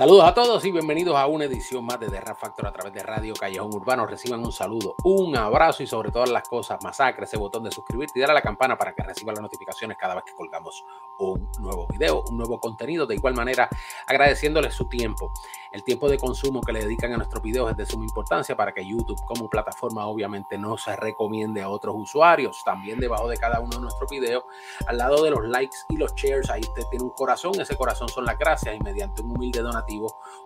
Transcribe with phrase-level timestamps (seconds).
[0.00, 2.94] Saludos a todos y bienvenidos a una edición más de The Rap Factor a través
[2.94, 4.06] de Radio Callejón Urbano.
[4.06, 8.18] Reciban un saludo, un abrazo y sobre todas las cosas, masacre ese botón de suscribirte
[8.18, 10.86] y dar a la campana para que reciban las notificaciones cada vez que colgamos
[11.18, 13.06] un nuevo video, un nuevo contenido.
[13.06, 13.68] De igual manera,
[14.06, 15.34] agradeciéndoles su tiempo.
[15.70, 18.72] El tiempo de consumo que le dedican a nuestros videos es de suma importancia para
[18.72, 22.64] que YouTube como plataforma obviamente no se recomiende a otros usuarios.
[22.64, 24.44] También debajo de cada uno de nuestros videos,
[24.86, 27.60] al lado de los likes y los shares, ahí usted tiene un corazón.
[27.60, 29.89] Ese corazón son las gracias y mediante un humilde donativo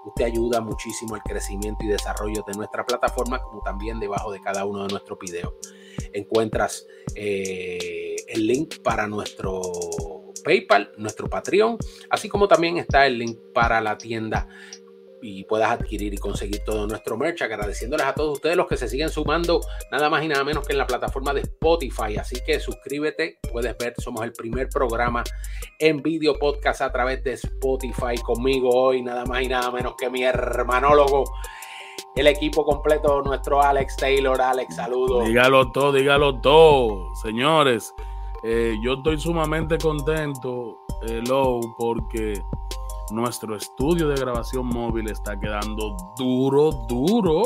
[0.04, 4.64] usted ayuda muchísimo al crecimiento y desarrollo de nuestra plataforma, como también debajo de cada
[4.64, 5.54] uno de nuestros videos.
[6.12, 9.62] Encuentras eh, el link para nuestro
[10.44, 11.78] PayPal, nuestro Patreon,
[12.10, 14.48] así como también está el link para la tienda
[15.24, 17.40] y puedas adquirir y conseguir todo nuestro merch.
[17.40, 20.72] Agradeciéndoles a todos ustedes los que se siguen sumando, nada más y nada menos que
[20.74, 22.18] en la plataforma de Spotify.
[22.18, 25.24] Así que suscríbete, puedes ver, somos el primer programa
[25.78, 30.10] en video podcast a través de Spotify conmigo hoy, nada más y nada menos que
[30.10, 31.24] mi hermanólogo.
[32.14, 34.40] El equipo completo, nuestro Alex Taylor.
[34.40, 35.26] Alex, saludos.
[35.26, 37.94] Dígalo todo, dígalo todo, señores.
[38.44, 42.34] Eh, yo estoy sumamente contento, hello, porque
[43.10, 47.42] nuestro estudio de grabación móvil está quedando duro, duro.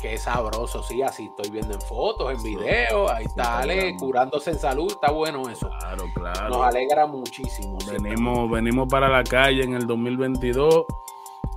[0.00, 4.58] Qué sabroso, sí, así estoy viendo en fotos, en videos, ahí está Ale curándose en
[4.58, 5.70] salud, está bueno eso.
[5.78, 6.48] Claro, claro.
[6.50, 7.78] Nos alegra muchísimo.
[7.90, 10.84] Venimos, venimos para la calle en el 2022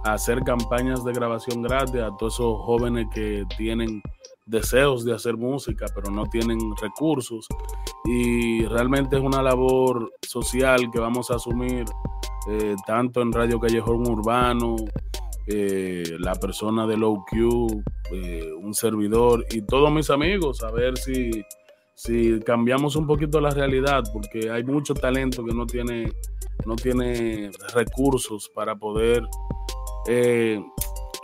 [0.04, 4.02] a hacer campañas de grabación gratis a todos esos jóvenes que tienen
[4.46, 7.48] deseos de hacer música, pero no tienen recursos.
[8.06, 11.86] Y realmente es una labor social que vamos a asumir
[12.50, 14.76] eh, tanto en Radio Callejón Urbano,
[15.48, 20.98] eh, la persona de Low Q, eh, un servidor y todos mis amigos, a ver
[20.98, 21.44] si,
[21.94, 26.12] si cambiamos un poquito la realidad, porque hay mucho talento que no tiene,
[26.66, 29.24] no tiene recursos para poder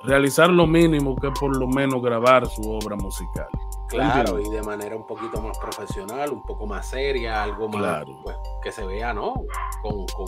[0.04, 3.48] realizar lo mínimo que por lo menos grabar su obra musical.
[3.94, 8.36] Claro, y de manera un poquito más profesional, un poco más seria, algo más pues,
[8.64, 9.34] que se vea, ¿no?
[9.82, 10.26] Con, con,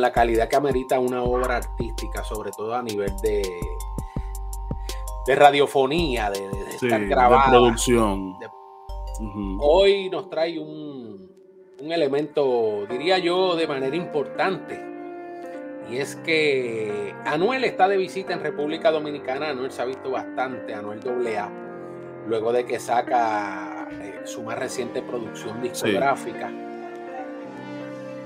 [0.00, 3.42] la calidad que amerita una obra artística, sobre todo a nivel de,
[5.26, 7.44] de radiofonía, de, estar grabada.
[7.44, 8.34] De producción.
[9.60, 11.30] Hoy nos trae un,
[11.80, 14.92] un elemento, diría yo, de manera importante
[15.90, 19.50] y es que Anuel está de visita en República Dominicana.
[19.50, 21.50] Anuel se ha visto bastante, Anuel AA,
[22.26, 26.50] luego de que saca eh, su más reciente producción discográfica,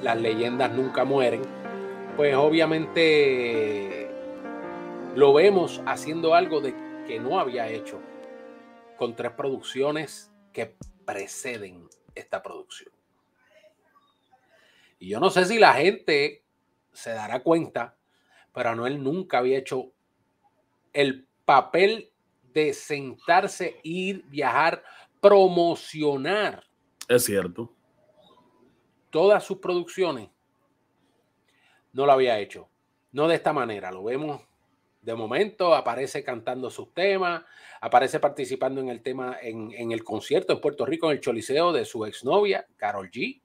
[0.03, 1.43] Las leyendas nunca mueren.
[2.17, 4.11] Pues obviamente
[5.15, 6.75] lo vemos haciendo algo de
[7.07, 8.01] que no había hecho
[8.97, 12.93] con tres producciones que preceden esta producción.
[14.99, 16.45] Y yo no sé si la gente
[16.93, 17.97] se dará cuenta,
[18.53, 19.93] pero Anuel nunca había hecho
[20.93, 22.11] el papel
[22.55, 24.83] de sentarse, ir, viajar,
[25.21, 26.65] promocionar.
[27.09, 27.76] Es cierto.
[29.17, 30.29] Todas sus producciones
[31.95, 32.69] no lo había hecho.
[33.13, 33.91] No de esta manera.
[33.91, 34.43] Lo vemos
[35.01, 37.43] de momento, aparece cantando sus temas,
[37.81, 41.73] aparece participando en el tema, en, en el concierto en Puerto Rico, en el Choliseo
[41.73, 43.41] de su exnovia, Carol G.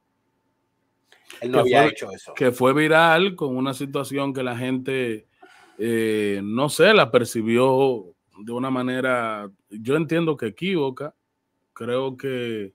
[1.39, 2.33] Él no había hecho eso.
[2.33, 5.25] Que fue viral con una situación que la gente,
[5.77, 11.15] eh, no sé, la percibió de una manera, yo entiendo que equivoca.
[11.71, 12.73] Creo que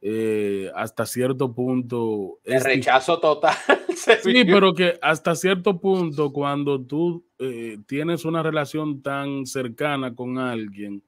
[0.00, 2.38] eh, hasta cierto punto.
[2.44, 3.56] El rechazo total.
[4.22, 10.38] sí, pero que hasta cierto punto, cuando tú eh, tienes una relación tan cercana con
[10.38, 11.02] alguien,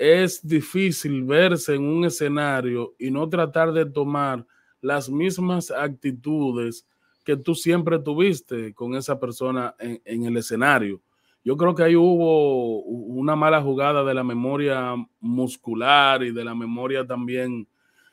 [0.00, 4.46] es difícil verse en un escenario y no tratar de tomar
[4.80, 6.86] las mismas actitudes
[7.22, 11.02] que tú siempre tuviste con esa persona en, el escenario.
[11.44, 16.54] Yo creo que ahí hubo una mala jugada de la memoria muscular y de la
[16.54, 17.68] memoria también,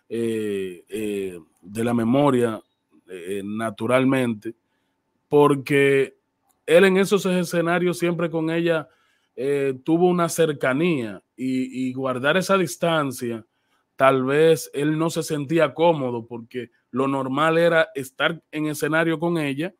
[0.09, 2.61] eh, eh, de la memoria
[3.09, 4.55] eh, naturalmente,
[5.27, 6.17] porque
[6.65, 8.87] él en esos escenarios siempre con ella
[9.83, 13.45] tuvo una cercanía y, y guardar esa distancia
[13.97, 19.37] tal vez él no se sentía cómodo porque lo normal era estar en escenario con
[19.37, 19.73] ella,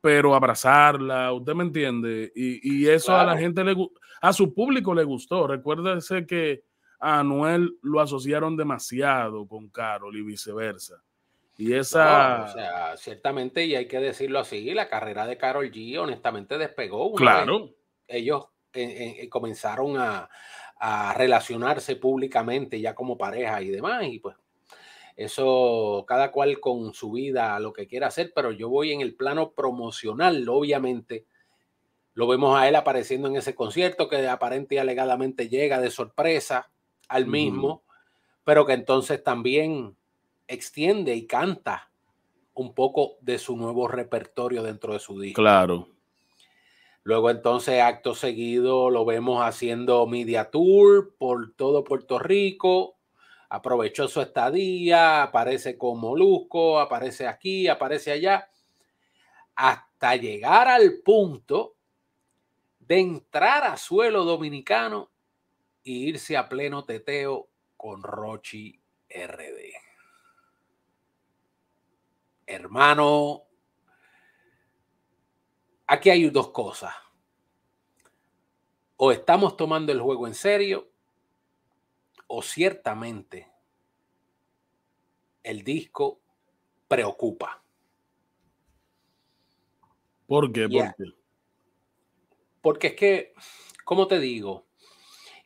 [0.00, 3.74] pero abrazarla, usted me entiende, y, eso a la gente le
[4.20, 5.46] a su público le gustó.
[5.46, 6.62] Recuérdese que
[7.04, 11.02] a Anuel lo asociaron demasiado con Carol y viceversa.
[11.58, 12.44] Y esa.
[12.44, 17.12] o sea, ciertamente, y hay que decirlo así, la carrera de Carol G honestamente despegó.
[17.14, 17.74] claro.
[18.08, 20.30] ellos eh, eh, comenzaron a,
[20.78, 24.04] a relacionarse públicamente ya como pareja y demás.
[24.06, 24.36] Y pues
[25.14, 29.14] eso cada cual con su vida, lo que quiera hacer, pero yo voy en el
[29.14, 31.26] plano promocional, obviamente.
[32.14, 36.70] Lo vemos a él apareciendo en ese concierto que aparente y alegadamente llega de sorpresa
[37.08, 37.82] al mismo,
[38.44, 39.96] pero que entonces también
[40.46, 41.90] extiende y canta
[42.54, 45.42] un poco de su nuevo repertorio dentro de su disco.
[45.42, 45.88] Claro.
[47.02, 52.96] Luego entonces, acto seguido, lo vemos haciendo media tour por todo Puerto Rico.
[53.50, 58.48] Aprovechó su estadía, aparece con Molusco, aparece aquí, aparece allá,
[59.54, 61.76] hasta llegar al punto
[62.78, 65.10] de entrar a suelo dominicano
[65.84, 69.72] e irse a pleno teteo con Rochi RD.
[72.46, 73.44] Hermano,
[75.86, 76.94] aquí hay dos cosas.
[78.96, 80.88] O estamos tomando el juego en serio,
[82.26, 83.50] o ciertamente
[85.42, 86.20] el disco
[86.88, 87.62] preocupa.
[90.26, 90.68] ¿Por qué?
[90.68, 91.04] ¿Por qué?
[92.62, 93.34] Porque es que,
[93.84, 94.63] ¿cómo te digo?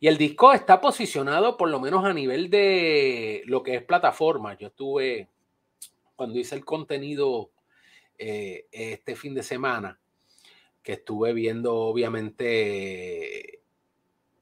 [0.00, 4.56] Y el disco está posicionado por lo menos a nivel de lo que es plataforma.
[4.56, 5.28] Yo estuve,
[6.14, 7.50] cuando hice el contenido
[8.16, 9.98] eh, este fin de semana,
[10.82, 13.60] que estuve viendo obviamente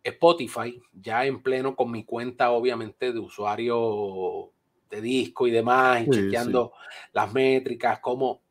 [0.05, 4.53] Spotify, ya en pleno con mi cuenta obviamente de usuario
[4.91, 6.73] de disco y demás, y chequeando
[7.13, 8.43] las métricas, cómo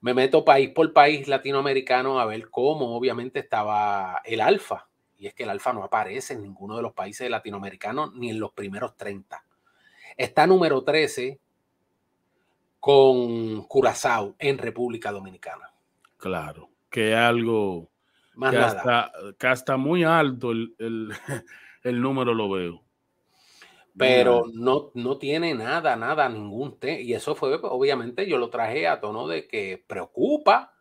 [0.00, 4.87] me meto país por país latinoamericano a ver cómo obviamente estaba el alfa.
[5.18, 8.40] Y es que el alfa no aparece en ninguno de los países latinoamericanos ni en
[8.40, 9.44] los primeros 30.
[10.16, 11.38] Está número 13
[12.80, 15.72] con Curazao en República Dominicana.
[16.16, 17.90] Claro, que algo
[18.34, 19.12] Más que, nada.
[19.42, 20.74] Hasta, muy alto el,
[21.82, 22.88] el número lo veo
[23.98, 27.02] pero no, no tiene nada, nada, ningún té.
[27.02, 30.72] Y eso fue, obviamente, yo lo traje a tono de que preocupa,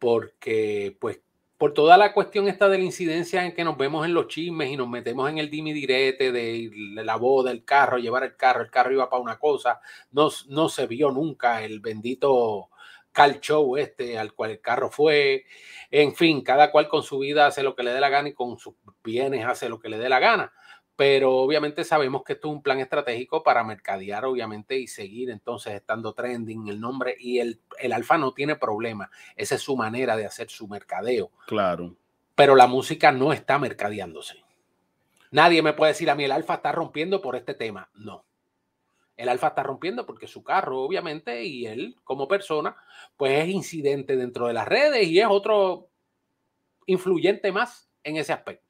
[0.00, 1.20] porque, pues,
[1.60, 4.70] por toda la cuestión esta de la incidencia en que nos vemos en los chismes
[4.70, 6.70] y nos metemos en el dimi direte de
[7.04, 9.78] la boda, el carro, llevar el carro, el carro iba para una cosa,
[10.10, 12.70] no, no se vio nunca el bendito
[13.12, 15.44] car show este al cual el carro fue,
[15.90, 18.32] en fin, cada cual con su vida hace lo que le dé la gana y
[18.32, 18.72] con sus
[19.04, 20.50] bienes hace lo que le dé la gana
[21.00, 25.72] pero obviamente sabemos que esto es un plan estratégico para mercadear, obviamente, y seguir entonces
[25.72, 27.16] estando trending el nombre.
[27.18, 29.10] Y el, el alfa no tiene problema.
[29.34, 31.30] Esa es su manera de hacer su mercadeo.
[31.46, 31.96] Claro.
[32.34, 34.44] Pero la música no está mercadeándose.
[35.30, 37.88] Nadie me puede decir a mí el alfa está rompiendo por este tema.
[37.94, 38.26] No.
[39.16, 42.76] El alfa está rompiendo porque su carro, obviamente, y él como persona,
[43.16, 45.88] pues es incidente dentro de las redes y es otro
[46.84, 48.69] influyente más en ese aspecto.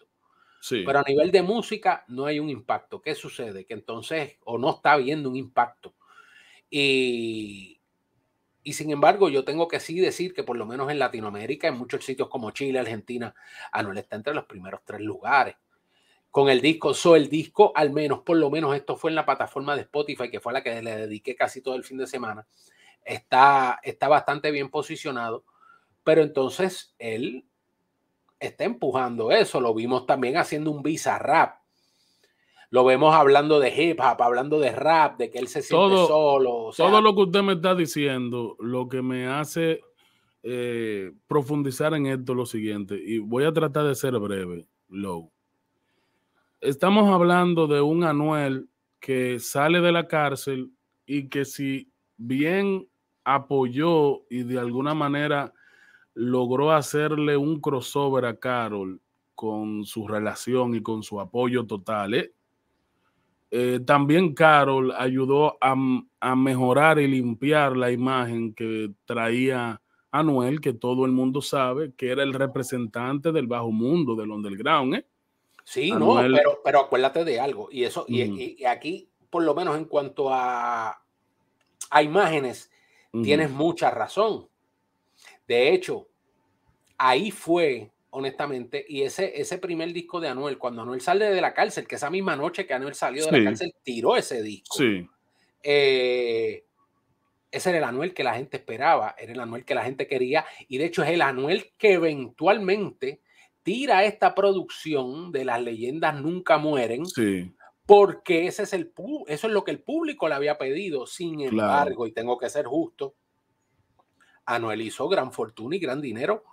[0.69, 3.01] Pero a nivel de música no hay un impacto.
[3.01, 3.65] ¿Qué sucede?
[3.65, 5.95] Que entonces o no está habiendo un impacto.
[6.69, 7.81] Y,
[8.63, 11.79] y sin embargo, yo tengo que sí decir que por lo menos en Latinoamérica, en
[11.79, 13.35] muchos sitios como Chile, Argentina,
[13.73, 15.57] Anuel está entre los primeros tres lugares.
[16.31, 19.27] Con el disco, so el disco, al menos, por lo menos esto fue en la
[19.27, 22.07] plataforma de Spotify, que fue a la que le dediqué casi todo el fin de
[22.07, 22.47] semana,
[23.05, 25.45] está, está bastante bien posicionado.
[26.05, 27.50] Pero entonces él
[28.41, 29.61] está empujando eso.
[29.61, 31.61] Lo vimos también haciendo un visa rap.
[32.71, 36.71] Lo vemos hablando de hip hop, hablando de rap, de que él se siente solo.
[36.77, 39.81] todo lo que usted me está diciendo, lo que me hace
[40.45, 45.33] eh, profundizar en esto lo siguiente, y voy a tratar de ser breve, Low.
[46.61, 48.69] Estamos hablando de un Anuel
[49.01, 50.71] que sale de la cárcel
[51.07, 52.87] y que si bien
[53.25, 55.53] apoyó y de alguna manera
[56.21, 59.01] logró hacerle un crossover a Carol
[59.35, 62.13] con su relación y con su apoyo total.
[62.13, 62.35] ¿eh?
[63.51, 65.75] Eh, también Carol ayudó a,
[66.37, 72.23] mejorar y limpiar la imagen que traía Anuel, que todo el mundo sabe que era
[72.23, 74.97] el representante del bajo mundo, del underground.
[74.97, 75.07] ¿eh?
[75.65, 79.87] Sí, no, pero, pero acuérdate de algo, y eso, y, aquí, por lo menos en
[79.87, 81.03] cuanto a,
[81.91, 82.71] a imágenes,
[83.23, 84.47] tienes mucha razón.
[85.49, 86.10] De hecho,
[87.01, 91.55] ahí fue, honestamente, y ese, ese primer disco de Anuel, cuando Anuel sale de la
[91.55, 94.77] cárcel, que esa misma noche que Anuel salió de la cárcel, tiró ese disco.
[94.77, 95.09] Sí.
[95.63, 96.65] Eh,
[97.51, 100.45] ese era el Anuel que la gente esperaba, era el Anuel que la gente quería,
[100.69, 103.23] y de hecho es el Anuel que eventualmente
[103.63, 107.07] tira esta producción de las leyendas nunca mueren.
[107.07, 107.51] Sí.
[107.87, 108.93] Porque ese es el,
[109.27, 111.07] eso es lo que el público le había pedido.
[111.07, 113.15] Sin embargo, y tengo que ser justo,
[114.45, 116.45] Anuel hizo gran fortuna y gran dinero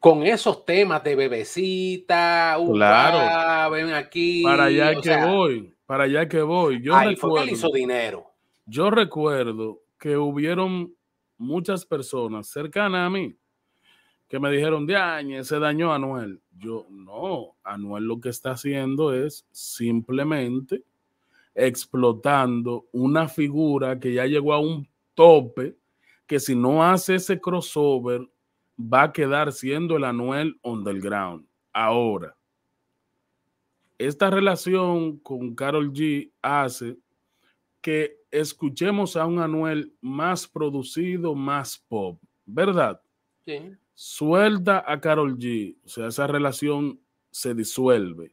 [0.00, 3.70] con esos temas de bebecita, claro.
[3.70, 4.42] ven aquí.
[4.42, 6.82] Para allá que voy, para allá que voy.
[6.82, 8.32] Yo ahí recuerdo, fue que hizo dinero.
[8.66, 10.94] Yo recuerdo que hubieron
[11.36, 13.36] muchas personas cercanas a mí
[14.28, 16.40] que me dijeron, de año se dañó Anuel.
[16.58, 20.84] Yo, no, Anuel lo que está haciendo es simplemente
[21.54, 25.76] explotando una figura que ya llegó a un tope,
[26.26, 28.28] que si no hace ese crossover,
[28.78, 31.46] va a quedar siendo el Anuel underground.
[31.72, 32.36] Ahora,
[33.98, 36.96] esta relación con Carol G hace
[37.80, 43.00] que escuchemos a un Anuel más producido, más pop, ¿verdad?
[43.44, 43.72] Sí.
[43.94, 48.32] Suelta a Carol G, o sea, esa relación se disuelve.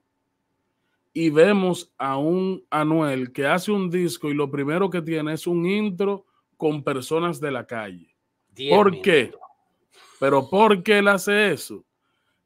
[1.14, 5.48] Y vemos a un Anuel que hace un disco y lo primero que tiene es
[5.48, 6.26] un intro
[6.58, 8.14] con personas de la calle.
[8.70, 9.32] ¿Por qué?
[10.20, 11.84] Pero ¿por qué él hace eso?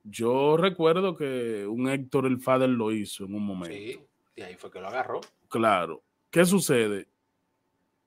[0.03, 3.75] Yo recuerdo que un Héctor el Fader lo hizo en un momento.
[3.75, 3.99] Sí,
[4.35, 5.21] y ahí fue que lo agarró.
[5.49, 6.03] Claro.
[6.31, 7.07] ¿Qué sucede?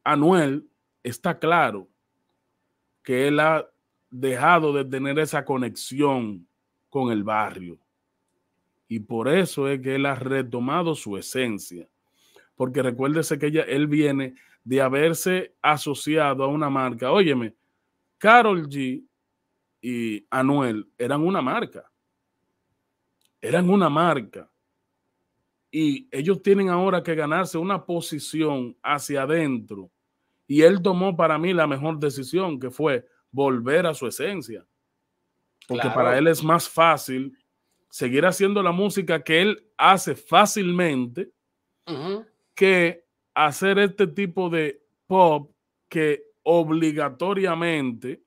[0.05, 0.67] Anuel
[1.03, 1.89] está claro
[3.03, 3.69] que él ha
[4.11, 6.47] dejado de tener esa conexión
[6.89, 7.79] con el barrio.
[8.89, 11.89] Y por eso es que él ha retomado su esencia.
[12.55, 17.11] Porque recuérdese que ella, él viene de haberse asociado a una marca.
[17.11, 17.55] Óyeme,
[18.19, 19.03] Carol G
[19.83, 21.91] y Anuel eran una marca.
[23.41, 24.49] Eran una marca.
[25.71, 29.91] Y ellos tienen ahora que ganarse una posición hacia adentro.
[30.47, 34.65] Y él tomó para mí la mejor decisión, que fue volver a su esencia.
[35.67, 37.37] Porque para él es más fácil
[37.91, 41.33] seguir haciendo la música que él hace fácilmente
[42.55, 45.51] que hacer este tipo de pop
[45.89, 48.23] que obligatoriamente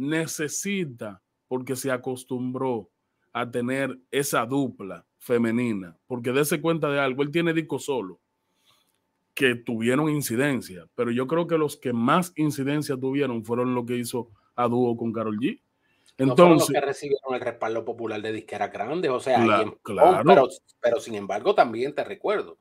[0.00, 2.90] necesita, porque se acostumbró
[3.32, 8.18] a tener esa dupla femenina, porque dése cuenta de algo, él tiene disco solo,
[9.34, 13.96] que tuvieron incidencia, pero yo creo que los que más incidencia tuvieron fueron los que
[13.96, 15.60] hizo a dúo con Carol G.
[16.16, 19.38] Entonces, no que recibieron el respaldo popular de disquera grandes, o sea,
[19.82, 20.48] claro.
[20.80, 22.58] pero, sin embargo también te recuerdo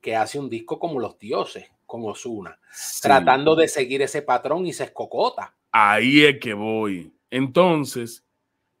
[0.00, 2.58] que hace un disco como Los Dioses, con Osuna,
[3.00, 5.54] tratando de seguir ese patrón y se escocota.
[5.76, 7.12] Ahí es que voy.
[7.30, 8.24] Entonces,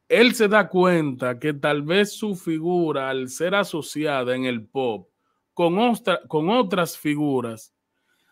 [0.08, 5.08] él se da cuenta que tal vez su figura, al ser asociada en el pop
[5.54, 7.74] con, otras figuras,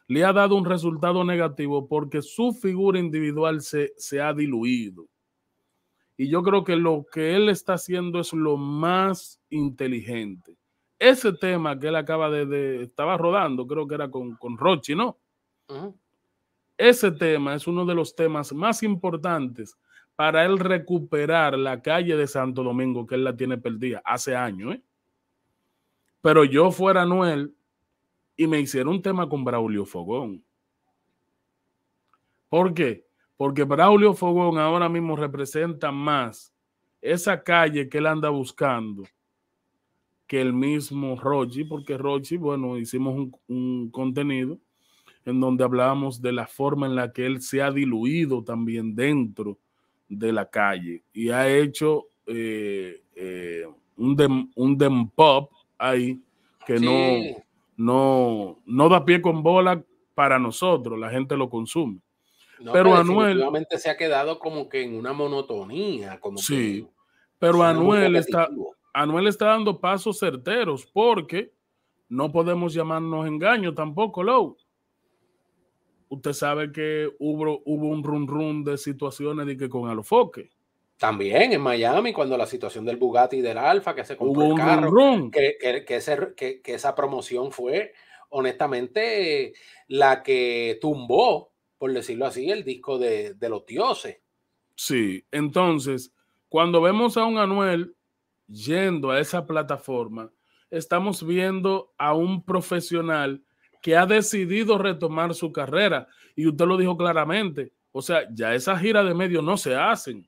[0.07, 5.09] le ha dado un resultado negativo porque su figura individual se, ha diluido.
[6.17, 10.57] Y yo creo que lo que él está haciendo es lo más inteligente.
[11.01, 15.19] Ese tema que él acaba de, estaba rodando, creo que era con, con Rochi, ¿no?
[16.83, 19.79] Ese tema es uno de los temas más importantes
[20.17, 24.75] para él recuperar la calle de Santo Domingo, que él la tiene perdida hace años.
[24.75, 24.83] ¿eh?
[26.21, 27.55] Pero yo fuera Noel
[28.37, 30.43] y me hicieron un tema con Braulio Fogón.
[32.49, 33.07] ¿Por qué?
[33.37, 36.53] Porque Braulio Fogón ahora mismo representa más
[37.01, 39.05] esa calle que él anda buscando
[40.27, 44.59] que el mismo Rochi, porque Rochi, bueno, hicimos un contenido
[45.25, 49.59] en donde hablábamos de la forma en la que él se ha diluido también dentro
[50.09, 56.21] de la calle y ha hecho eh, eh, un, dem, un dem pop ahí
[56.67, 57.43] que no,
[57.77, 59.83] no, no da pie con bola
[60.15, 62.01] para nosotros, la gente lo consume.
[62.73, 66.87] pero Anuel se ha quedado como que en una monotonía, como sí,
[67.39, 68.49] pero Anuel está,
[68.93, 71.53] Anuel está dando pasos certeros porque
[72.09, 74.57] no podemos llamarnos engaño tampoco, Low
[76.13, 80.51] usted sabe que hubo, hubo un run run de situaciones de que con Alofoque.
[80.99, 84.53] También en Miami, cuando la situación del Bugatti y del Alfa, que se compró hubo
[84.53, 87.95] el carro, run Que, que, que, esa promoción fue,
[88.29, 89.55] honestamente,
[89.89, 94.21] la que tumbó, por decirlo así, el disco de, de los dioses.
[94.77, 96.13] Sí, entonces,
[96.51, 97.97] cuando vemos a un Anuel
[98.47, 100.31] yendo a esa plataforma,
[100.71, 103.43] estamos viendo a un profesional
[103.83, 106.09] que ha decidido retomar su carrera.
[106.35, 107.73] Y usted lo dijo claramente.
[107.91, 110.27] O sea, ya esas giras de medios no se hacen.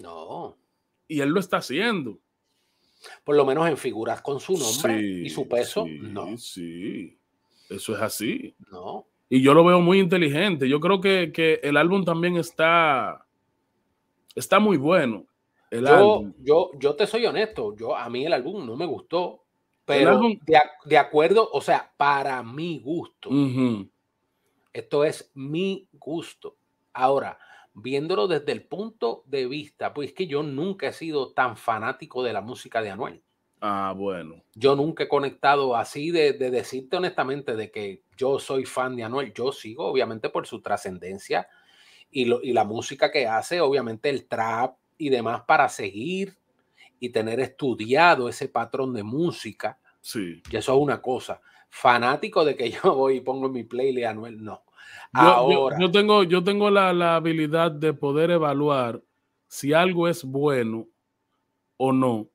[0.00, 0.56] No.
[1.08, 2.18] Y él lo está haciendo.
[3.24, 5.84] Por lo menos en figuras con su nombre y su peso.
[5.86, 6.38] no.
[6.38, 7.18] Sí,
[7.68, 8.54] eso es así.
[8.70, 9.06] No.
[9.28, 10.68] Y yo lo veo muy inteligente.
[10.68, 13.26] Yo creo que, el álbum también está,
[14.34, 15.26] está muy bueno.
[15.70, 17.74] yo, yo, yo te soy honesto.
[17.74, 19.41] Yo, a mí el álbum no me gustó.
[19.84, 20.20] Pero
[20.84, 23.30] de, acuerdo, o sea, para mi gusto.
[24.72, 26.56] Esto es mi gusto.
[26.92, 27.38] Ahora,
[27.74, 32.32] viéndolo desde el punto de vista, pues que yo nunca he sido tan fanático de
[32.32, 33.22] la música de Anuel.
[33.60, 34.42] Ah, bueno.
[34.54, 39.32] Yo nunca he conectado así de, decirte honestamente de que yo soy fan de Anuel.
[39.34, 41.48] Yo sigo, obviamente, por su trascendencia
[42.10, 46.36] y, y la música que hace, obviamente el trap y demás para seguir
[47.02, 49.76] y tener estudiado ese patrón de música.
[50.00, 50.40] Sí.
[50.48, 51.40] Y eso es una cosa.
[51.68, 54.62] Fanático de que yo voy y pongo mi playlist Anuel, no.
[55.12, 59.02] Ahora, yo, tengo, yo tengo la, la habilidad de poder evaluar
[59.48, 60.86] si algo es bueno
[61.76, 62.28] o no,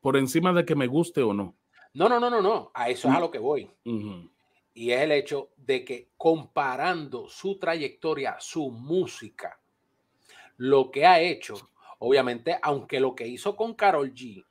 [0.00, 1.54] por encima de que me guste o no.
[1.92, 2.70] No, no, no, no, no.
[2.72, 3.70] A eso es a lo que voy.
[4.72, 9.60] Y es el hecho de que comparando su trayectoria, su música,
[10.56, 14.44] lo que ha hecho, obviamente, aunque lo que hizo con Carol G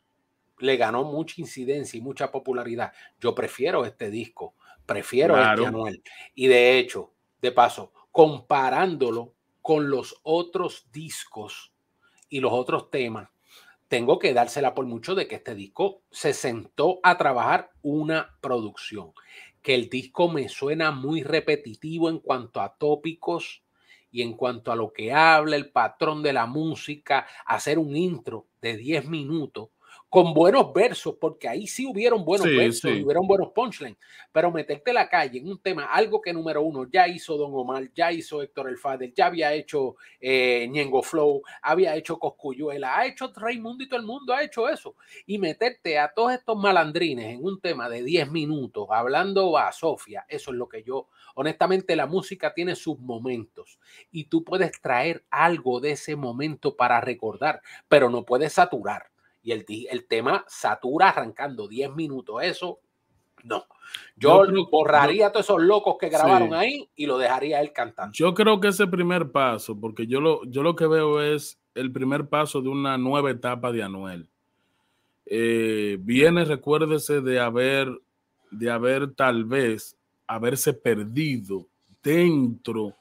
[0.59, 6.03] le ganó mucha incidencia y mucha popularidad, yo prefiero este disco, prefiero este Anuel.
[6.35, 11.73] Y de hecho, de paso, comparándolo con los otros discos
[12.29, 13.29] y los otros temas,
[13.87, 19.13] tengo que dársela por mucho de que este disco se sentó a trabajar una producción,
[19.63, 23.63] que el disco me suena muy repetitivo en cuanto a tópicos
[24.11, 28.47] y en cuanto a lo que habla el patrón de la música, hacer un intro
[28.61, 29.69] de 10 minutos
[30.09, 33.97] con buenos versos, porque ahí sí hubieron buenos versos, hubieron buenos punchlines,
[34.31, 37.91] pero meterte la calle en un tema, algo que número uno ya hizo Don Omar,
[37.93, 43.05] ya hizo Héctor El Fader, ya había hecho eh, Ñengo Flow, había hecho Coscuyuela, ha
[43.05, 44.95] hecho Raimundo y todo el mundo ha hecho eso,
[45.27, 50.25] y meterte a todos estos malandrines en un tema de 10 minutos, hablando a Sofía,
[50.27, 53.77] eso es lo que yo, honestamente la música tiene sus momentos,
[54.11, 59.11] y tú puedes traer algo de ese momento para recordar, pero no puedes saturar
[59.41, 62.37] y el, el tema satura arrancando 10 minutos.
[62.41, 62.79] Eso,
[63.43, 63.65] no.
[64.15, 68.11] Yo, borraría a todos esos locos que grabaron ahí y lo dejaría él cantando.
[68.13, 71.91] Yo creo que ese primer paso, porque yo lo, yo lo que veo es el
[71.91, 74.29] primer paso de una nueva etapa de Anuel.
[75.25, 77.89] Eh, viene, recuérdese, de haber,
[78.51, 79.95] de haber tal vez
[80.27, 81.65] haberse perdido
[82.03, 82.93] dentro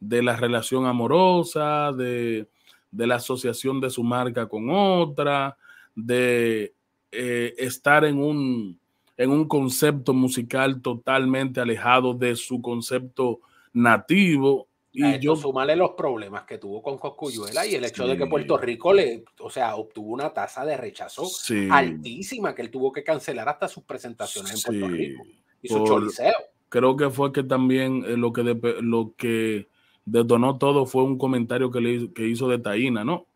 [0.00, 2.48] de la relación amorosa, de,
[2.90, 5.56] de la asociación de su marca con otra,
[5.94, 6.74] de
[7.12, 8.78] eh, estar en un,
[9.16, 13.40] en un concepto musical totalmente alejado de su concepto
[13.72, 14.68] nativo.
[14.92, 18.58] Y yo sumarle los problemas que tuvo con Coscuyuela y el hecho de que Puerto
[18.58, 21.28] Rico le, o sea, obtuvo una tasa de rechazo
[21.70, 25.24] altísima que él tuvo que cancelar hasta sus presentaciones en Puerto Rico
[25.62, 26.34] y su choliseo.
[26.68, 28.42] Creo que fue que también eh, lo que
[28.80, 29.68] lo que
[30.04, 33.26] detonó todo fue un comentario que, le, que hizo de Taína, ¿no?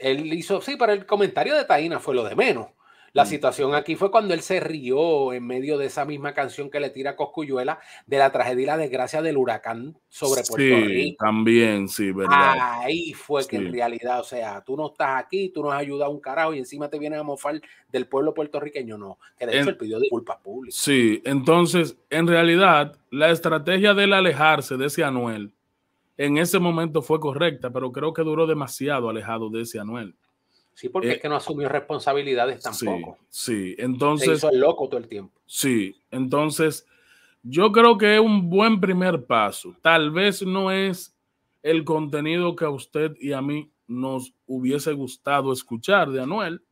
[0.00, 2.68] Él hizo, sí, pero el comentario de Taína fue lo de menos.
[3.12, 3.26] La mm.
[3.26, 6.90] situación aquí fue cuando él se rió en medio de esa misma canción que le
[6.90, 11.24] tira Coscuyuela de la tragedia y la desgracia del huracán sobre Puerto sí, Rico.
[11.24, 12.82] También, sí, verdad.
[12.82, 16.10] Ahí fue que en realidad, o sea, tú no estás aquí, tú no has ayudado
[16.10, 19.18] a un carajo y encima te vienes a mofar del pueblo puertorriqueño, no.
[19.38, 20.78] Que de hecho él pidió disculpas públicas.
[20.78, 25.52] Sí, entonces, en realidad, la estrategia del alejarse de ese Anuel
[26.18, 30.16] en ese momento fue correcta, pero creo que duró demasiado alejado de ese Anuel.
[30.74, 33.18] Sí, porque es eh, que no asumió responsabilidades tampoco.
[33.28, 34.26] Sí, entonces.
[34.28, 35.40] Se hizo el loco todo el tiempo.
[35.46, 36.86] Sí, entonces
[37.42, 39.76] yo creo que es un buen primer paso.
[39.80, 41.16] Tal vez no es
[41.62, 46.62] el contenido que a usted y a mí nos hubiese gustado escuchar de Anuel,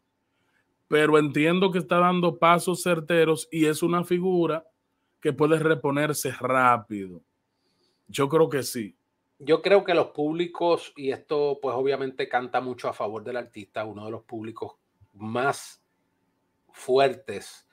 [0.88, 4.66] pero entiendo que está dando pasos certeros y es una figura
[5.20, 7.22] que puede reponerse rápido.
[8.08, 8.95] Yo creo que sí
[9.38, 13.84] yo creo que los públicos, y esto pues obviamente canta mucho a favor del artista,
[13.84, 14.76] uno de los públicos
[15.12, 15.82] más
[16.72, 17.68] fuertes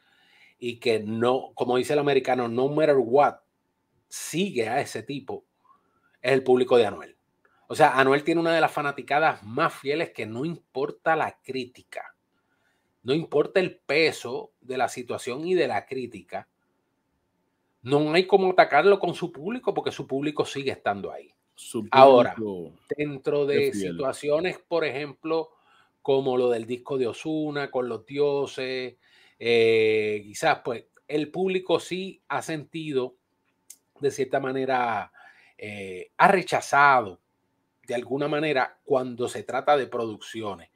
[0.60, 3.36] y que no, como dice el americano, no matter what,
[4.08, 5.46] sigue a ese tipo,
[6.22, 7.18] es el público de Anuel.
[7.68, 12.16] O sea, Anuel tiene una de las fanaticadas más fieles que no importa la crítica,
[13.04, 16.48] no importa el peso de la situación y de la crítica,
[17.82, 21.34] no hay como atacarlo con su público porque su público sigue estando ahí.
[21.92, 22.36] Ahora,
[22.98, 25.50] dentro de situaciones, por ejemplo,
[26.02, 28.96] como lo del disco de Osuna con los dioses,
[29.40, 33.16] eh, quizás pues el público sí ha sentido,
[34.00, 35.12] de cierta manera,
[35.58, 37.22] eh, ha rechazado
[37.86, 40.70] de alguna manera cuando se trata de producciones.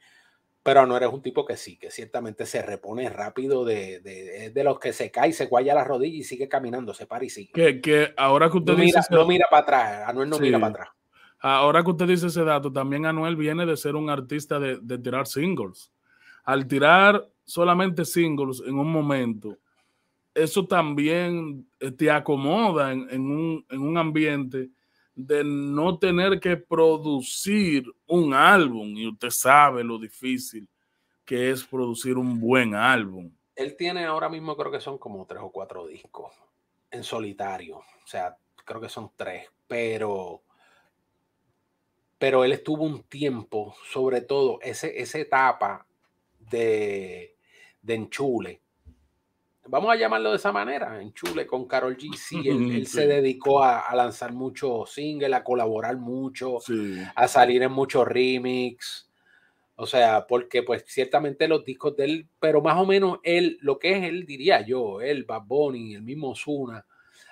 [0.67, 4.01] Pero no eres un tipo que sí, que ciertamente se repone rápido de,
[4.53, 7.29] de, los que se cae, se guaya la rodilla y sigue caminando, se para y
[7.29, 7.53] sigue.
[7.53, 8.99] Que, que ahora que usted no dice.
[9.09, 10.89] Mira, no mira para atrás, Anuel no mira para atrás.
[11.39, 14.97] Ahora que usted dice ese dato, también Anuel viene de ser un artista de, de
[14.97, 15.89] tirar singles.
[16.43, 19.57] Al tirar solamente singles en un momento,
[20.35, 21.65] eso también
[21.97, 24.69] te acomoda en, en, un, en un ambiente
[25.17, 30.69] de no tener que producir un álbum y usted sabe lo difícil
[31.25, 33.31] que es producir un buen álbum.
[33.55, 36.31] Él tiene ahora mismo creo que son como tres o cuatro discos
[36.91, 40.43] en solitario, o sea, creo que son tres, pero
[42.19, 45.87] pero él estuvo un tiempo, sobre todo ese, esa etapa
[46.39, 47.35] de,
[47.81, 48.61] de enchule.
[49.69, 52.15] Vamos a llamarlo de esa manera, enchule con Carol G.
[52.15, 56.59] Sí, él, se dedicó a, lanzar muchos singles, a colaborar mucho,
[57.15, 59.09] a salir en muchos remix.
[59.75, 63.77] O sea, porque pues ciertamente los discos de él, pero más o menos él, lo
[63.77, 66.83] que es él, diría yo, él, Bad Bunny, el mismo Zuna,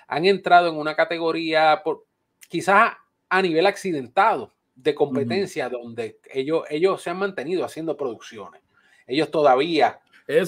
[0.06, 2.06] han entrado en una categoría, por,
[2.48, 2.92] quizás
[3.28, 8.60] a nivel accidentado, de competencia, donde ellos, ellos se han mantenido haciendo producciones.
[9.06, 10.00] Ellos todavía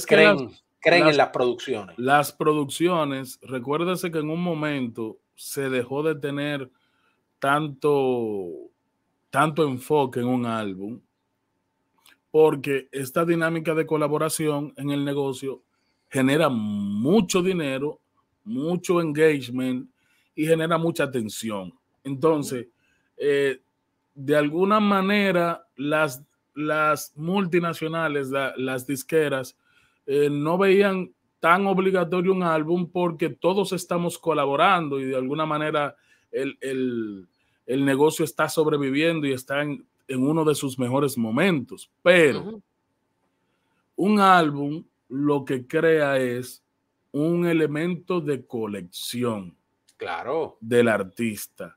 [0.06, 1.98] creen, creen en las producciones.
[1.98, 6.70] Las producciones, recuérdese que en un momento se dejó de tener
[7.38, 8.48] tanto,
[9.30, 11.00] tanto enfoque en un álbum,
[12.30, 15.62] porque esta dinámica de colaboración en el negocio
[16.08, 18.00] genera mucho dinero,
[18.44, 19.88] mucho engagement
[20.34, 21.72] y genera mucha atención.
[22.04, 22.68] Entonces,
[23.16, 23.60] eh,
[24.14, 26.22] de alguna manera, las,
[26.54, 29.56] las multinacionales, las disqueras,
[30.10, 35.94] eh, no veían tan obligatorio un álbum porque todos estamos colaborando y de alguna manera
[36.32, 37.28] el,
[37.66, 41.90] negocio está sobreviviendo y está en, uno de sus mejores momentos.
[42.02, 42.62] Pero
[43.96, 46.64] un álbum lo que crea es
[47.12, 49.54] un elemento de colección.
[49.98, 50.56] Claro.
[50.58, 51.76] Del artista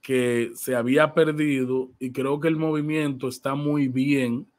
[0.00, 4.49] que se había perdido y creo que el movimiento está muy bien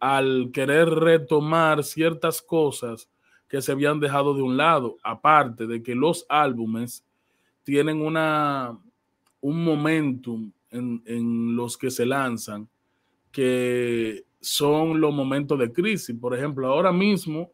[0.00, 3.08] al querer retomar ciertas cosas
[3.48, 7.04] que se habían dejado de un lado, aparte de que los álbumes
[7.62, 8.76] tienen una,
[9.40, 12.68] un momentum en, en los que se lanzan
[13.30, 16.16] que son los momentos de crisis.
[16.18, 17.52] Por ejemplo, ahora mismo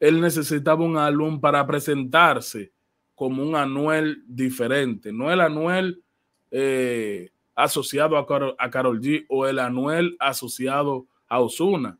[0.00, 2.72] él necesitaba un álbum para presentarse
[3.14, 6.02] como un Anuel diferente, no el Anuel
[6.50, 11.98] eh, asociado a, Carol, G o el Anuel asociado a Osuna,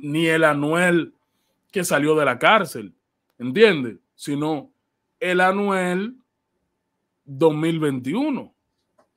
[0.00, 1.14] ni el Anuel
[1.70, 2.94] que salió de la cárcel,
[3.38, 3.98] ¿entiendes?
[4.14, 4.70] Sino
[5.20, 6.16] el Anuel
[7.24, 8.52] 2021.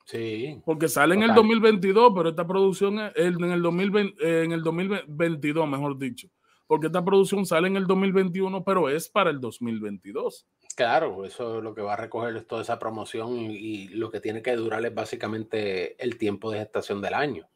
[0.04, 0.60] Sí.
[0.64, 5.68] Porque sale en el 2022, pero esta producción es en el, 2020, en el 2022,
[5.68, 6.28] mejor dicho.
[6.66, 10.46] Porque esta producción sale en el 2021, pero es para el 2022.
[10.76, 14.20] Claro, eso es lo que va a recoger es toda esa promoción y, lo que
[14.20, 17.48] tiene que durar es básicamente el tiempo de gestación del año.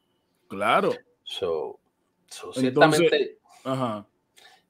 [0.47, 0.91] Claro.
[1.25, 1.79] So,
[2.53, 3.39] ciertamente,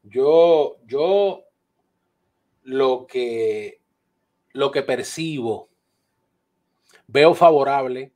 [0.03, 1.43] yo, yo
[2.63, 3.81] lo que,
[4.53, 5.69] lo que percibo,
[7.07, 8.13] veo favorable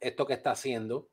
[0.00, 1.08] esto que está haciendo.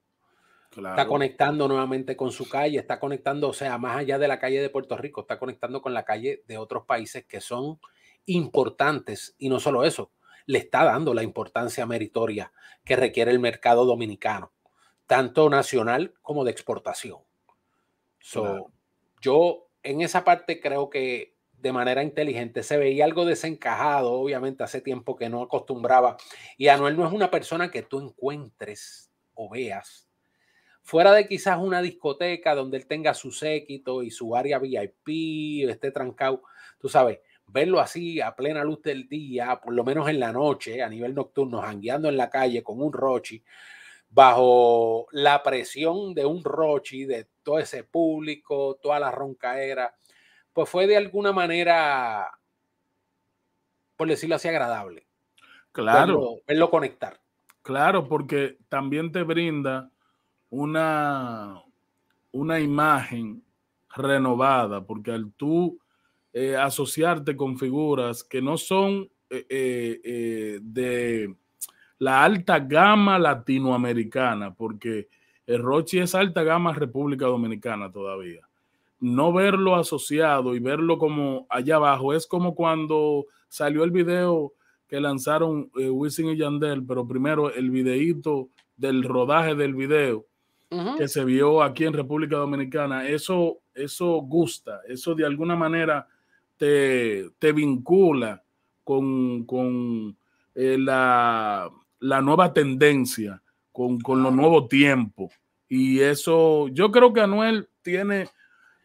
[0.76, 4.60] Está conectando nuevamente con su calle, está conectando, o sea, más allá de la calle
[4.60, 7.80] de Puerto Rico, está conectando con la calle de otros países que son
[8.26, 9.36] importantes.
[9.38, 10.12] Y no solo eso,
[10.48, 12.52] le está dando la importancia meritoria
[12.84, 14.52] que requiere el mercado dominicano,
[15.08, 17.20] tanto nacional como de exportación.
[18.20, 18.72] So,
[19.22, 24.82] Yo en esa parte creo que de manera inteligente se veía algo desencajado, obviamente hace
[24.82, 26.18] tiempo que no acostumbraba.
[26.58, 30.10] Y Anuel no es una persona que tú encuentres o veas
[30.84, 35.92] fuera de quizás una discoteca donde él tenga su séquito y su área VIP, esté
[35.92, 36.44] trancado,
[36.78, 40.84] tú sabes, verlo así a plena luz del día, por lo menos en la noche,
[40.84, 43.44] a nivel nocturno, jangueando en la calle con un Rochi,
[44.14, 49.96] bajo la presión de un Rochi, de todo ese público, toda la roncaera,
[50.54, 52.30] pues fue de alguna manera,
[53.98, 55.08] por decirlo así, agradable.
[55.72, 56.36] Claro.
[56.48, 57.20] Verlo, conectar.
[57.64, 59.90] Claro, porque también te brinda
[60.52, 61.64] una,
[62.32, 63.44] una imagen
[63.96, 65.80] renovada, porque al tú
[66.34, 71.36] eh, asociarte con figuras que no son eh, eh, de
[72.04, 75.08] la alta gama latinoamericana, porque
[75.48, 78.42] el Rochi es alta gama República Dominicana todavía.
[79.00, 84.52] No verlo asociado y verlo como allá abajo es como cuando salió el video
[84.90, 90.26] que lanzaron Wisin y Yandel, pero primero el videíto del rodaje del video
[90.98, 96.06] que se vio aquí en República Dominicana, eso, eso gusta, eso de alguna manera
[96.58, 98.44] te, vincula
[98.84, 100.18] con,
[100.56, 101.70] eh, la,
[102.22, 105.34] nueva tendencia, con, con los nuevos tiempos.
[105.68, 108.30] Y eso, yo creo que Anuel tiene,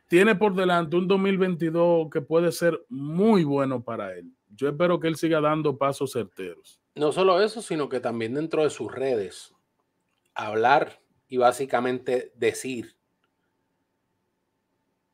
[0.09, 4.33] tiene por delante un 2022 que puede ser muy bueno para él.
[4.55, 6.81] Yo espero que él siga dando pasos certeros.
[6.95, 9.55] No solo eso, sino que también dentro de sus redes,
[10.35, 12.97] hablar y básicamente decir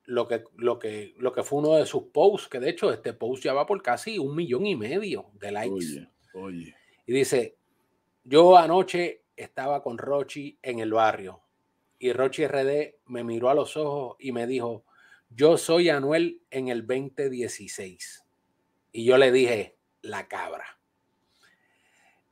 [0.05, 3.13] lo que, lo, que, lo que fue uno de sus posts, que de hecho este
[3.13, 6.09] post ya va por casi un millón y medio de likes.
[6.35, 6.75] Oye,
[7.07, 7.57] Y dice,
[8.25, 11.43] yo anoche estaba con Rochi en el barrio
[11.99, 14.85] y Rochi RD me miró a los ojos y me dijo,
[15.31, 18.25] yo soy Anuel en el 2016.
[18.93, 20.79] Y yo le dije, la cabra.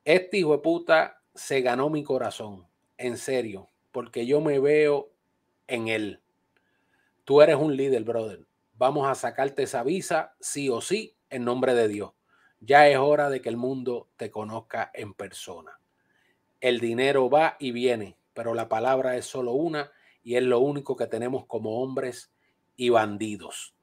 [0.05, 5.13] Este hijo de puta se ganó mi corazón, en serio, porque yo me veo
[5.67, 6.21] en él.
[7.25, 8.47] Tú eres un líder, brother.
[8.75, 12.13] Vamos a sacarte esa visa, sí o sí, en nombre de Dios.
[12.61, 15.79] Ya es hora de que el mundo te conozca en persona.
[16.63, 19.91] El dinero va y viene, pero la palabra es solo una
[20.23, 22.33] y es lo único que tenemos como hombres
[22.77, 23.75] y bandidos.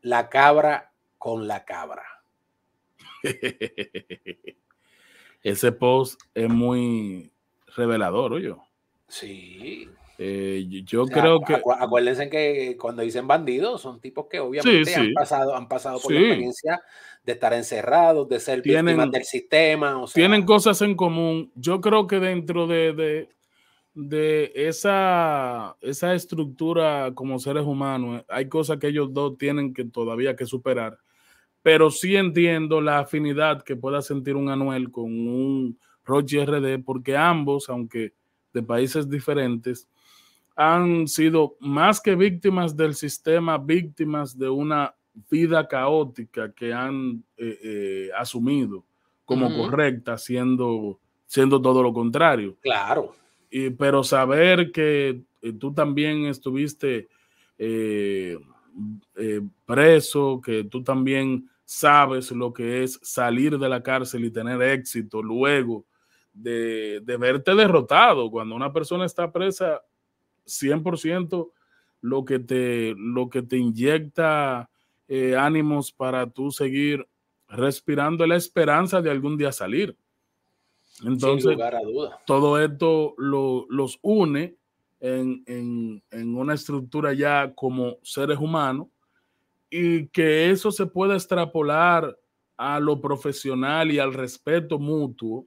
[0.00, 2.02] La cabra con la cabra.
[5.42, 7.32] Ese post es muy
[7.76, 8.52] revelador, oye.
[9.06, 9.88] Sí.
[10.18, 11.54] Eh, yo creo que.
[11.54, 16.20] acuérdense que cuando dicen bandidos, son tipos que obviamente Han, pasado, han pasado por la
[16.20, 16.82] experiencia
[17.24, 20.04] de estar encerrados, de ser víctimas del sistema.
[20.12, 21.50] tienen cosas en común.
[21.54, 23.28] Yo creo que dentro de,
[23.94, 30.36] de, esa, esa estructura como seres humanos, hay cosas que ellos dos tienen que todavía
[30.36, 30.98] que superar.
[31.62, 37.16] Pero sí entiendo la afinidad que pueda sentir un Anuel con un Roger RD, porque
[37.16, 38.12] ambos, aunque
[38.52, 39.88] de países diferentes,
[40.56, 44.94] han sido más que víctimas del sistema, víctimas de una
[45.30, 48.84] vida caótica que han eh, eh, asumido
[49.24, 52.56] como correcta, siendo, siendo todo lo contrario.
[52.60, 53.14] Claro.
[53.50, 57.08] Y, pero saber que eh, tú también estuviste
[59.64, 65.22] preso, que tú también sabes lo que es salir de la cárcel y tener éxito
[65.22, 65.86] luego
[66.32, 68.30] de, de verte derrotado.
[68.30, 69.80] Cuando una persona está presa,
[70.46, 71.50] 100%
[72.00, 74.70] lo que te, lo que te inyecta
[75.08, 77.06] eh, ánimos para tú seguir
[77.48, 79.96] respirando la esperanza de algún día salir.
[81.04, 81.56] Entonces,
[82.26, 84.56] todo esto los une
[85.00, 88.88] en, en, una estructura ya como seres humanos
[89.68, 92.16] y que eso se pueda extrapolar
[92.56, 95.46] a lo profesional y al respeto mutuo,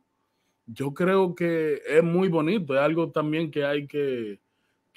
[0.65, 4.39] yo creo que es muy bonito, es algo también que hay que,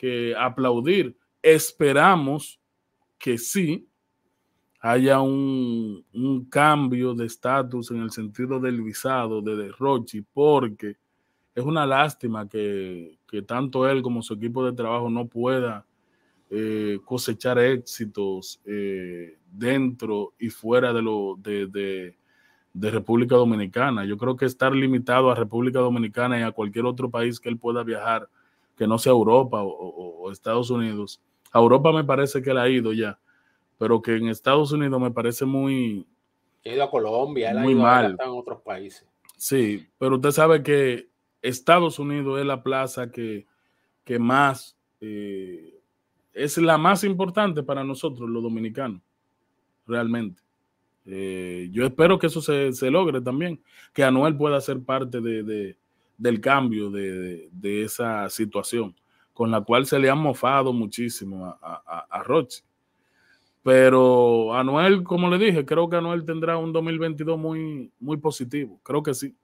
[0.00, 1.14] que aplaudir.
[1.42, 2.58] Esperamos
[3.18, 3.86] que sí
[4.80, 6.02] haya un,
[6.48, 10.96] cambio de estatus en el sentido del visado de Rochi, porque
[11.54, 15.84] es una lástima que, tanto él como su equipo de trabajo no pueda
[16.48, 21.66] eh, cosechar éxitos eh, dentro y fuera de, lo, de,
[22.72, 24.06] de, República Dominicana.
[24.06, 27.58] Yo creo que estar limitado a República Dominicana y a cualquier otro país que él
[27.58, 28.30] pueda viajar
[28.80, 31.20] que no sea Europa o, Estados Unidos.
[31.52, 33.18] A Europa me parece que él ha ido ya,
[33.76, 36.06] pero que en Estados Unidos me parece muy...
[36.64, 38.16] Ido a Colombia, él muy ha ido mal.
[38.18, 39.06] en otros países.
[39.36, 41.10] Sí, pero usted sabe que
[41.42, 43.46] Estados Unidos es la plaza que,
[44.02, 45.78] que más, eh,
[46.32, 49.02] es la más importante para nosotros, los dominicanos,
[49.86, 50.40] realmente.
[51.04, 53.62] Eh, yo espero que eso se, se, logre también,
[53.92, 55.76] que Anuel pueda ser parte de,
[56.20, 58.94] del cambio de, esa situación,
[59.32, 62.62] con la cual se le han mofado muchísimo a, a, a Roche.
[63.62, 68.78] Pero Anuel, como le dije, creo que Anuel tendrá un 2022 muy, muy positivo.
[68.82, 69.34] Creo que sí.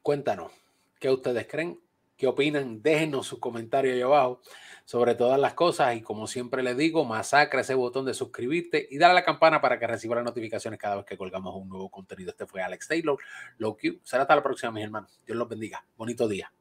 [0.00, 0.52] Cuéntanos,
[1.00, 1.78] ¿qué ustedes creen?
[2.16, 2.80] ¿Qué opinan?
[2.80, 4.40] Déjenos sus comentarios ahí abajo
[4.84, 8.98] sobre todas las cosas y como siempre les digo, masacra ese botón de suscribirte y
[8.98, 11.90] dale a la campana para que reciba las notificaciones cada vez que colgamos un nuevo
[11.90, 12.30] contenido.
[12.30, 13.18] Este fue Alex Taylor,
[13.58, 14.00] Low Q.
[14.02, 15.20] Será hasta la próxima, mis hermanos.
[15.26, 15.84] Dios los bendiga.
[15.96, 16.52] Bonito día.